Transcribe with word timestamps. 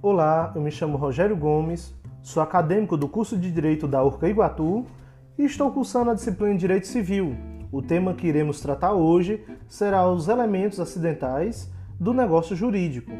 Olá, 0.00 0.52
eu 0.54 0.62
me 0.62 0.70
chamo 0.70 0.96
Rogério 0.96 1.36
Gomes, 1.36 1.92
sou 2.22 2.40
acadêmico 2.40 2.96
do 2.96 3.08
curso 3.08 3.36
de 3.36 3.50
Direito 3.50 3.88
da 3.88 4.00
Urca 4.00 4.28
Iguatu 4.28 4.86
e 5.36 5.44
estou 5.44 5.72
cursando 5.72 6.12
a 6.12 6.14
disciplina 6.14 6.54
de 6.54 6.60
Direito 6.60 6.86
Civil. 6.86 7.36
O 7.72 7.82
tema 7.82 8.14
que 8.14 8.28
iremos 8.28 8.60
tratar 8.60 8.92
hoje 8.92 9.44
será 9.66 10.08
os 10.08 10.28
elementos 10.28 10.78
acidentais 10.78 11.68
do 11.98 12.14
negócio 12.14 12.54
jurídico. 12.54 13.10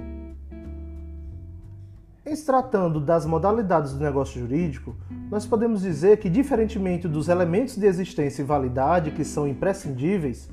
Em 2.25 2.37
se 2.37 2.47
tratando 2.47 3.01
das 3.01 3.27
modalidades 3.27 3.95
do 3.95 4.05
negócio 4.05 4.41
jurídico, 4.41 4.95
nós 5.29 5.45
podemos 5.45 5.81
dizer 5.81 6.19
que, 6.19 6.31
diferentemente 6.31 7.09
dos 7.09 7.29
elementos 7.29 7.77
de 7.77 7.87
existência 7.87 8.43
e 8.43 8.45
validade 8.45 9.11
que 9.11 9.25
são 9.25 9.49
imprescindíveis, 9.49 10.49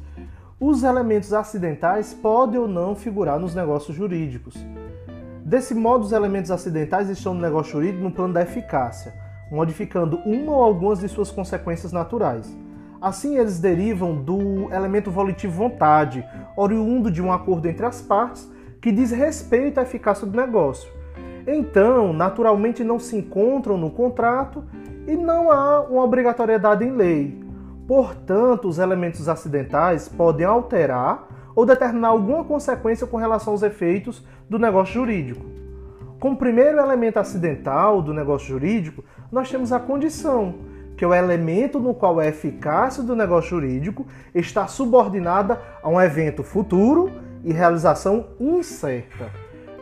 os 0.59 0.81
elementos 0.81 1.33
acidentais 1.33 2.15
podem 2.15 2.59
ou 2.59 2.67
não 2.67 2.95
figurar 2.95 3.39
nos 3.39 3.53
negócios 3.53 3.95
jurídicos. 3.95 4.55
Desse 5.45 5.75
modo, 5.75 6.03
os 6.03 6.11
elementos 6.11 6.49
acidentais 6.49 7.07
estão 7.07 7.35
no 7.35 7.39
negócio 7.39 7.73
jurídico 7.73 8.03
no 8.03 8.09
plano 8.09 8.33
da 8.33 8.41
eficácia, 8.41 9.13
modificando 9.51 10.17
uma 10.25 10.51
ou 10.51 10.63
algumas 10.63 10.97
de 10.97 11.07
suas 11.07 11.29
consequências 11.29 11.91
naturais. 11.91 12.51
Assim, 12.99 13.37
eles 13.37 13.59
derivam 13.59 14.15
do 14.15 14.73
elemento 14.73 15.11
volitivo 15.11 15.53
vontade, 15.53 16.25
oriundo 16.57 17.11
de 17.11 17.21
um 17.21 17.31
acordo 17.31 17.67
entre 17.67 17.85
as 17.85 18.01
partes 18.01 18.51
que 18.81 18.91
diz 18.91 19.11
respeito 19.11 19.79
à 19.79 19.83
eficácia 19.83 20.25
do 20.25 20.35
negócio. 20.35 20.91
Então, 21.45 22.11
naturalmente 22.11 22.83
não 22.83 22.97
se 22.97 23.15
encontram 23.15 23.77
no 23.77 23.91
contrato 23.91 24.63
e 25.05 25.15
não 25.15 25.51
há 25.51 25.81
uma 25.81 26.03
obrigatoriedade 26.03 26.83
em 26.83 26.91
lei. 26.91 27.45
Portanto, 27.87 28.67
os 28.67 28.79
elementos 28.79 29.29
acidentais 29.29 30.09
podem 30.09 30.43
alterar 30.43 31.34
ou 31.55 31.65
determinar 31.65 32.09
alguma 32.09 32.43
consequência 32.43 33.07
com 33.07 33.17
relação 33.17 33.53
aos 33.53 33.63
efeitos 33.63 34.23
do 34.49 34.59
negócio 34.59 34.93
jurídico. 34.93 35.45
Como 36.19 36.37
primeiro 36.37 36.79
elemento 36.79 37.17
acidental 37.17 38.01
do 38.01 38.13
negócio 38.13 38.47
jurídico, 38.47 39.03
nós 39.31 39.49
temos 39.49 39.71
a 39.71 39.79
condição, 39.79 40.55
que 40.97 41.03
é 41.03 41.07
o 41.07 41.13
elemento 41.13 41.79
no 41.79 41.93
qual 41.93 42.19
a 42.19 42.27
eficácia 42.27 43.03
do 43.03 43.15
negócio 43.15 43.51
jurídico 43.51 44.05
está 44.33 44.67
subordinada 44.67 45.61
a 45.83 45.89
um 45.89 46.01
evento 46.01 46.43
futuro 46.43 47.11
e 47.43 47.51
realização 47.53 48.27
incerta. 48.39 49.29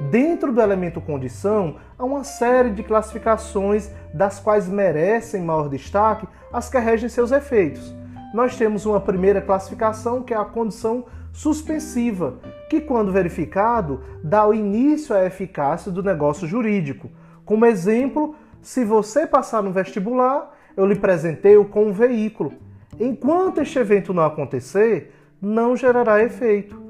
Dentro 0.09 0.52
do 0.52 0.59
elemento 0.59 1.00
condição, 1.00 1.78
há 1.98 2.03
uma 2.03 2.23
série 2.23 2.72
de 2.72 2.83
classificações 2.83 3.89
das 4.14 4.39
quais 4.39 4.67
merecem 4.67 5.42
maior 5.44 5.70
destaque 5.70 6.28
as 6.52 6.70
que 6.70 6.78
regem 6.78 7.08
seus 7.08 7.31
efeitos. 7.31 7.94
Nós 8.33 8.58
temos 8.58 8.86
uma 8.86 9.00
primeira 9.00 9.39
classificação 9.39 10.23
que 10.23 10.33
é 10.33 10.38
a 10.38 10.44
condição 10.44 11.05
suspensiva, 11.34 12.39
que, 12.70 12.80
quando 12.80 13.12
verificado, 13.12 14.02
dá 14.23 14.48
o 14.48 14.53
início 14.53 15.14
à 15.14 15.26
eficácia 15.26 15.92
do 15.92 16.03
negócio 16.03 16.48
jurídico. 16.48 17.09
Como 17.44 17.66
exemplo, 17.66 18.36
se 18.62 18.86
você 18.86 19.28
passar 19.28 19.61
no 19.61 19.72
vestibular, 19.72 20.56
eu 20.78 20.86
lhe 20.86 20.95
presenteio 20.95 21.66
com 21.66 21.88
um 21.88 21.92
veículo. 21.92 22.54
Enquanto 23.00 23.59
este 23.59 23.80
evento 23.80 24.14
não 24.14 24.23
acontecer, 24.23 25.14
não 25.42 25.76
gerará 25.76 26.23
efeito. 26.23 26.81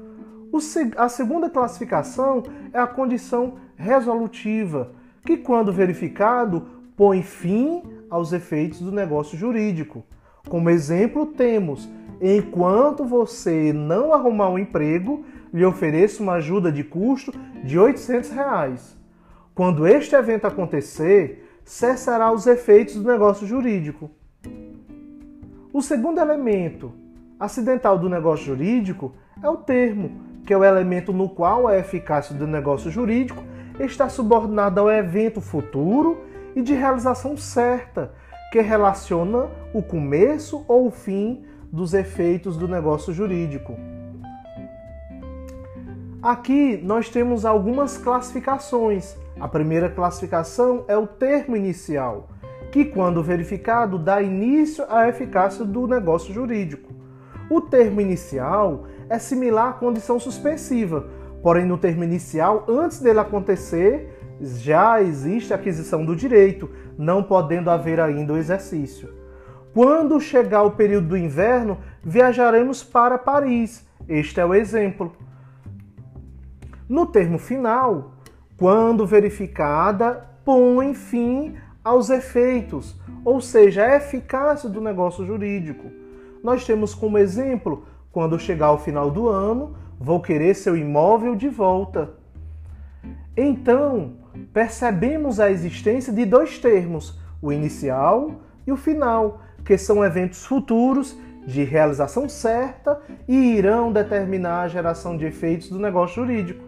A 0.96 1.08
segunda 1.08 1.50
classificação 1.50 2.44
é 2.72 2.78
a 2.78 2.86
condição 2.86 3.54
resolutiva, 3.76 4.92
que, 5.26 5.36
quando 5.38 5.72
verificado, 5.72 6.68
põe 6.96 7.22
fim 7.22 7.82
aos 8.08 8.32
efeitos 8.32 8.80
do 8.80 8.92
negócio 8.92 9.36
jurídico. 9.36 10.04
Como 10.48 10.70
exemplo, 10.70 11.26
temos 11.26 11.88
enquanto 12.20 13.04
você 13.04 13.72
não 13.72 14.12
arrumar 14.12 14.48
um 14.48 14.58
emprego, 14.58 15.24
lhe 15.52 15.64
ofereço 15.64 16.22
uma 16.22 16.34
ajuda 16.34 16.70
de 16.72 16.82
custo 16.82 17.32
de 17.62 17.78
800 17.78 18.30
reais. 18.30 18.96
Quando 19.54 19.86
este 19.86 20.14
evento 20.14 20.46
acontecer, 20.46 21.60
cessará 21.64 22.32
os 22.32 22.46
efeitos 22.46 22.96
do 22.96 23.08
negócio 23.08 23.46
jurídico. 23.46 24.10
O 25.72 25.80
segundo 25.80 26.20
elemento 26.20 26.92
acidental 27.38 27.98
do 27.98 28.08
negócio 28.08 28.46
jurídico 28.46 29.14
é 29.42 29.48
o 29.48 29.56
termo, 29.56 30.20
que 30.46 30.52
é 30.52 30.56
o 30.56 30.64
elemento 30.64 31.12
no 31.12 31.28
qual 31.28 31.66
a 31.66 31.78
eficácia 31.78 32.34
do 32.34 32.46
negócio 32.46 32.90
jurídico 32.90 33.42
está 33.78 34.08
subordinada 34.08 34.80
ao 34.80 34.90
evento 34.90 35.40
futuro 35.40 36.20
e 36.54 36.62
de 36.62 36.74
realização 36.74 37.36
certa, 37.36 38.12
que 38.52 38.60
relaciona 38.60 39.48
o 39.72 39.82
começo 39.82 40.64
ou 40.68 40.86
o 40.86 40.90
fim 40.90 41.44
dos 41.74 41.92
efeitos 41.92 42.56
do 42.56 42.68
negócio 42.68 43.12
jurídico. 43.12 43.76
Aqui 46.22 46.80
nós 46.82 47.08
temos 47.08 47.44
algumas 47.44 47.98
classificações. 47.98 49.16
A 49.40 49.48
primeira 49.48 49.90
classificação 49.90 50.84
é 50.86 50.96
o 50.96 51.06
termo 51.06 51.56
inicial, 51.56 52.28
que, 52.70 52.84
quando 52.84 53.24
verificado, 53.24 53.98
dá 53.98 54.22
início 54.22 54.84
à 54.88 55.08
eficácia 55.08 55.64
do 55.64 55.88
negócio 55.88 56.32
jurídico. 56.32 56.92
O 57.50 57.60
termo 57.60 58.00
inicial 58.00 58.86
é 59.10 59.18
similar 59.18 59.70
à 59.70 59.72
condição 59.72 60.20
suspensiva, 60.20 61.08
porém, 61.42 61.66
no 61.66 61.76
termo 61.76 62.04
inicial, 62.04 62.64
antes 62.68 63.00
dele 63.00 63.18
acontecer, 63.18 64.16
já 64.40 65.02
existe 65.02 65.52
a 65.52 65.56
aquisição 65.56 66.04
do 66.04 66.14
direito, 66.14 66.70
não 66.96 67.20
podendo 67.20 67.68
haver 67.68 67.98
ainda 67.98 68.32
o 68.32 68.38
exercício. 68.38 69.23
Quando 69.74 70.20
chegar 70.20 70.62
o 70.62 70.70
período 70.70 71.08
do 71.08 71.18
inverno, 71.18 71.78
viajaremos 72.00 72.84
para 72.84 73.18
Paris. 73.18 73.84
Este 74.08 74.38
é 74.38 74.46
o 74.46 74.54
exemplo. 74.54 75.12
No 76.88 77.06
termo 77.06 77.38
final, 77.38 78.12
quando 78.56 79.04
verificada, 79.04 80.30
põe 80.44 80.94
fim 80.94 81.56
aos 81.82 82.08
efeitos, 82.08 82.94
ou 83.24 83.40
seja, 83.40 83.84
a 83.84 83.96
eficácia 83.96 84.68
do 84.68 84.80
negócio 84.80 85.26
jurídico. 85.26 85.90
Nós 86.40 86.64
temos 86.64 86.94
como 86.94 87.18
exemplo, 87.18 87.84
quando 88.12 88.38
chegar 88.38 88.70
o 88.70 88.78
final 88.78 89.10
do 89.10 89.28
ano, 89.28 89.74
vou 89.98 90.20
querer 90.20 90.54
seu 90.54 90.76
imóvel 90.76 91.34
de 91.34 91.48
volta. 91.48 92.14
Então, 93.36 94.18
percebemos 94.52 95.40
a 95.40 95.50
existência 95.50 96.12
de 96.12 96.24
dois 96.24 96.58
termos, 96.60 97.18
o 97.42 97.52
inicial 97.52 98.36
e 98.64 98.70
o 98.70 98.76
final, 98.76 99.40
que 99.64 99.78
são 99.78 100.04
eventos 100.04 100.44
futuros 100.44 101.16
de 101.46 101.62
realização 101.62 102.28
certa 102.28 103.00
e 103.28 103.56
irão 103.56 103.92
determinar 103.92 104.62
a 104.62 104.68
geração 104.68 105.16
de 105.16 105.24
efeitos 105.26 105.68
do 105.68 105.78
negócio 105.78 106.16
jurídico. 106.16 106.64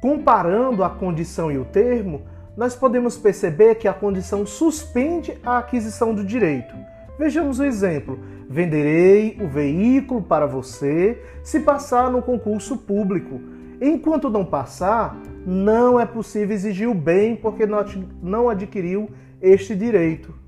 Comparando 0.00 0.84
a 0.84 0.90
condição 0.90 1.50
e 1.50 1.58
o 1.58 1.64
termo, 1.64 2.22
nós 2.56 2.74
podemos 2.74 3.18
perceber 3.18 3.74
que 3.74 3.88
a 3.88 3.92
condição 3.92 4.46
suspende 4.46 5.36
a 5.44 5.58
aquisição 5.58 6.14
do 6.14 6.24
direito. 6.24 6.74
Vejamos 7.18 7.58
o 7.58 7.64
exemplo: 7.64 8.18
venderei 8.48 9.36
o 9.40 9.48
veículo 9.48 10.22
para 10.22 10.46
você 10.46 11.20
se 11.42 11.60
passar 11.60 12.10
no 12.10 12.22
concurso 12.22 12.78
público. 12.78 13.40
Enquanto 13.80 14.30
não 14.30 14.44
passar, 14.44 15.18
não 15.44 16.00
é 16.00 16.06
possível 16.06 16.54
exigir 16.54 16.88
o 16.88 16.94
bem 16.94 17.36
porque 17.36 17.66
não 17.66 18.48
adquiriu 18.48 19.10
este 19.40 19.74
direito. 19.74 20.45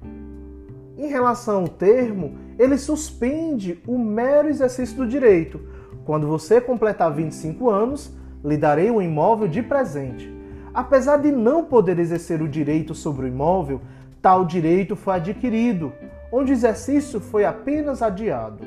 Em 0.98 1.06
relação 1.06 1.60
ao 1.60 1.68
termo, 1.68 2.36
ele 2.58 2.76
suspende 2.76 3.80
o 3.86 3.96
mero 3.96 4.48
exercício 4.48 4.96
do 4.96 5.06
direito. 5.06 5.60
Quando 6.04 6.26
você 6.26 6.60
completar 6.60 7.14
25 7.14 7.70
anos, 7.70 8.12
lhe 8.44 8.56
darei 8.56 8.90
um 8.90 9.00
imóvel 9.00 9.46
de 9.46 9.62
presente. 9.62 10.28
Apesar 10.74 11.18
de 11.18 11.30
não 11.30 11.64
poder 11.64 12.00
exercer 12.00 12.42
o 12.42 12.48
direito 12.48 12.96
sobre 12.96 13.26
o 13.26 13.28
imóvel, 13.28 13.80
tal 14.20 14.44
direito 14.44 14.96
foi 14.96 15.14
adquirido, 15.14 15.92
onde 16.32 16.50
o 16.50 16.54
exercício 16.54 17.20
foi 17.20 17.44
apenas 17.44 18.02
adiado. 18.02 18.66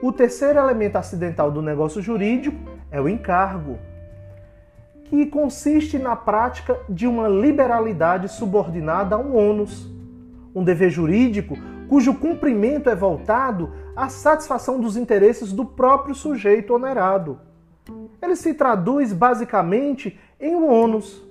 O 0.00 0.12
terceiro 0.12 0.58
elemento 0.58 0.96
acidental 0.96 1.50
do 1.50 1.60
negócio 1.60 2.00
jurídico 2.00 2.56
é 2.90 2.98
o 2.98 3.08
encargo, 3.08 3.78
que 5.04 5.26
consiste 5.26 5.98
na 5.98 6.16
prática 6.16 6.74
de 6.88 7.06
uma 7.06 7.28
liberalidade 7.28 8.28
subordinada 8.28 9.14
a 9.14 9.18
um 9.18 9.36
ônus 9.36 9.91
um 10.54 10.62
dever 10.62 10.90
jurídico 10.90 11.56
cujo 11.88 12.14
cumprimento 12.14 12.88
é 12.88 12.94
voltado 12.94 13.70
à 13.94 14.08
satisfação 14.08 14.80
dos 14.80 14.96
interesses 14.96 15.52
do 15.52 15.64
próprio 15.64 16.14
sujeito 16.14 16.74
onerado. 16.74 17.38
Ele 18.20 18.36
se 18.36 18.54
traduz 18.54 19.12
basicamente 19.12 20.18
em 20.40 20.54
um 20.54 20.70
ônus. 20.70 21.22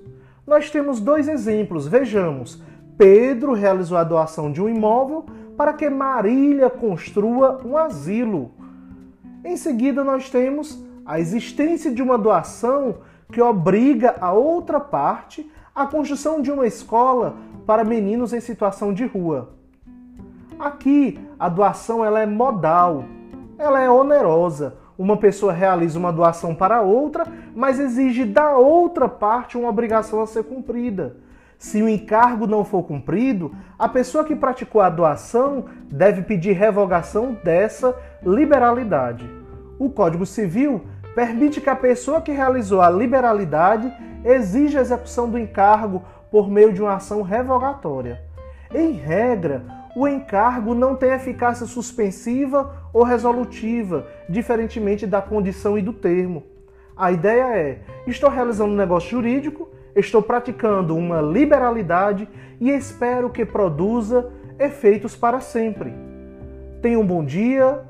Nós 0.45 0.69
temos 0.69 0.99
dois 0.99 1.27
exemplos. 1.27 1.87
Vejamos: 1.87 2.61
Pedro 2.97 3.53
realizou 3.53 3.97
a 3.97 4.03
doação 4.03 4.51
de 4.51 4.61
um 4.61 4.69
imóvel 4.69 5.25
para 5.57 5.73
que 5.73 5.89
Marília 5.89 6.69
construa 6.69 7.61
um 7.65 7.77
asilo. 7.77 8.51
Em 9.43 9.57
seguida, 9.57 10.03
nós 10.03 10.29
temos 10.29 10.83
a 11.05 11.19
existência 11.19 11.91
de 11.91 12.01
uma 12.01 12.17
doação 12.17 12.97
que 13.31 13.41
obriga 13.41 14.15
a 14.19 14.31
outra 14.33 14.79
parte 14.79 15.49
à 15.73 15.87
construção 15.87 16.41
de 16.41 16.51
uma 16.51 16.67
escola 16.67 17.37
para 17.71 17.85
meninos 17.85 18.33
em 18.33 18.41
situação 18.41 18.93
de 18.93 19.05
rua. 19.05 19.53
Aqui, 20.59 21.17
a 21.39 21.47
doação 21.47 22.03
ela 22.03 22.19
é 22.19 22.25
modal. 22.25 23.05
ela 23.57 23.79
é 23.79 23.89
onerosa. 23.89 24.75
Uma 24.97 25.15
pessoa 25.15 25.53
realiza 25.53 25.97
uma 25.97 26.11
doação 26.11 26.53
para 26.53 26.81
outra, 26.81 27.23
mas 27.55 27.79
exige 27.79 28.25
da 28.25 28.57
outra 28.57 29.07
parte 29.07 29.57
uma 29.57 29.69
obrigação 29.69 30.21
a 30.21 30.27
ser 30.27 30.43
cumprida. 30.43 31.15
Se 31.57 31.81
o 31.81 31.87
encargo 31.87 32.45
não 32.45 32.65
for 32.65 32.83
cumprido, 32.83 33.55
a 33.79 33.87
pessoa 33.87 34.25
que 34.25 34.35
praticou 34.35 34.81
a 34.81 34.89
doação 34.89 35.63
deve 35.89 36.23
pedir 36.23 36.51
revogação 36.51 37.37
dessa 37.41 37.95
liberalidade. 38.21 39.25
O 39.79 39.89
Código 39.89 40.25
Civil 40.25 40.81
permite 41.15 41.61
que 41.61 41.69
a 41.69 41.75
pessoa 41.77 42.19
que 42.19 42.33
realizou 42.33 42.81
a 42.81 42.89
liberalidade 42.89 43.89
exija 44.25 44.79
a 44.79 44.81
execução 44.81 45.29
do 45.29 45.39
encargo 45.39 46.03
por 46.31 46.49
meio 46.49 46.71
de 46.71 46.81
uma 46.81 46.95
ação 46.95 47.21
revogatória. 47.21 48.21
Em 48.73 48.93
regra, 48.93 49.63
o 49.95 50.07
encargo 50.07 50.73
não 50.73 50.95
tem 50.95 51.11
eficácia 51.11 51.65
suspensiva 51.65 52.73
ou 52.93 53.03
resolutiva, 53.03 54.07
diferentemente 54.29 55.05
da 55.05 55.21
condição 55.21 55.77
e 55.77 55.81
do 55.81 55.91
termo. 55.91 56.43
A 56.95 57.11
ideia 57.11 57.57
é: 57.57 57.79
estou 58.07 58.29
realizando 58.29 58.71
um 58.71 58.77
negócio 58.77 59.09
jurídico, 59.09 59.69
estou 59.93 60.21
praticando 60.21 60.95
uma 60.95 61.21
liberalidade 61.21 62.29
e 62.59 62.69
espero 62.69 63.29
que 63.29 63.45
produza 63.45 64.31
efeitos 64.57 65.15
para 65.15 65.41
sempre. 65.41 65.93
Tenha 66.81 66.97
um 66.97 67.05
bom 67.05 67.23
dia 67.23 67.83